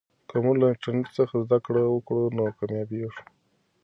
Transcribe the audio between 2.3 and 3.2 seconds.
نو کامیابېږو.